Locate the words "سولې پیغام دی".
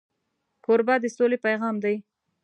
1.15-1.95